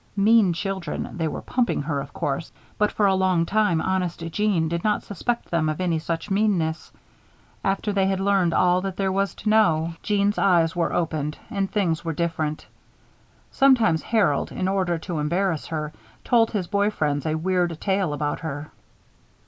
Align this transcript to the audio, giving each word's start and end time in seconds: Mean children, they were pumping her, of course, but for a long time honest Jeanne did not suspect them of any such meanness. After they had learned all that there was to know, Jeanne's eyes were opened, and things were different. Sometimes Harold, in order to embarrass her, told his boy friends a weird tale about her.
Mean 0.15 0.51
children, 0.53 1.07
they 1.17 1.27
were 1.27 1.43
pumping 1.43 1.83
her, 1.83 2.01
of 2.01 2.11
course, 2.11 2.51
but 2.79 2.91
for 2.91 3.05
a 3.05 3.13
long 3.13 3.45
time 3.45 3.79
honest 3.79 4.21
Jeanne 4.31 4.67
did 4.67 4.83
not 4.83 5.03
suspect 5.03 5.51
them 5.51 5.69
of 5.69 5.79
any 5.79 5.99
such 5.99 6.31
meanness. 6.31 6.91
After 7.63 7.93
they 7.93 8.07
had 8.07 8.19
learned 8.19 8.51
all 8.51 8.81
that 8.81 8.97
there 8.97 9.11
was 9.11 9.35
to 9.35 9.49
know, 9.49 9.93
Jeanne's 10.01 10.39
eyes 10.39 10.75
were 10.75 10.91
opened, 10.91 11.37
and 11.51 11.69
things 11.71 12.03
were 12.03 12.13
different. 12.13 12.65
Sometimes 13.51 14.01
Harold, 14.01 14.51
in 14.51 14.67
order 14.67 14.97
to 14.97 15.19
embarrass 15.19 15.67
her, 15.67 15.93
told 16.23 16.49
his 16.49 16.65
boy 16.65 16.89
friends 16.89 17.27
a 17.27 17.35
weird 17.35 17.79
tale 17.79 18.11
about 18.11 18.39
her. 18.39 18.71